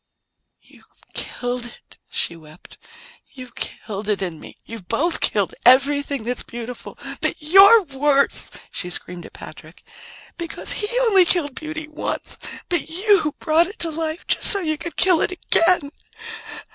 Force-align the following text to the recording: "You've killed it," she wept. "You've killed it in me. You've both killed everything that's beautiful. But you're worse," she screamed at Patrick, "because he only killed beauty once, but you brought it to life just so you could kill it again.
"You've 0.63 0.87
killed 1.13 1.67
it," 1.67 1.99
she 2.09 2.35
wept. 2.35 2.79
"You've 3.33 3.53
killed 3.53 4.09
it 4.09 4.23
in 4.23 4.39
me. 4.39 4.55
You've 4.65 4.87
both 4.87 5.19
killed 5.19 5.53
everything 5.63 6.23
that's 6.23 6.41
beautiful. 6.41 6.97
But 7.21 7.35
you're 7.39 7.83
worse," 7.83 8.49
she 8.71 8.89
screamed 8.89 9.27
at 9.27 9.33
Patrick, 9.33 9.83
"because 10.39 10.71
he 10.71 10.87
only 11.01 11.23
killed 11.23 11.53
beauty 11.53 11.87
once, 11.87 12.39
but 12.67 12.89
you 12.89 13.35
brought 13.37 13.67
it 13.67 13.77
to 13.77 13.91
life 13.91 14.25
just 14.25 14.45
so 14.49 14.59
you 14.59 14.75
could 14.79 14.95
kill 14.97 15.21
it 15.21 15.31
again. 15.33 15.91